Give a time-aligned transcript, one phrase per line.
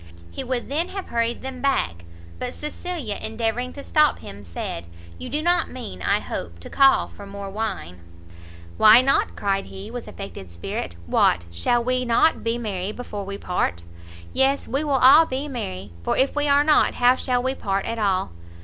[0.31, 2.05] He would then have hurried them back;
[2.39, 4.87] but Cecilia, endeavouring to stop him, said
[5.19, 7.99] "You do not mean, I hope, to call for more wine?"
[8.77, 13.37] "Why not?" cried he, with affected spirit, "what, shall we not be merry before we
[13.37, 13.83] part?
[14.33, 17.85] Yes, we will all be merry, for if we are not, how shall we part
[17.85, 18.31] at all?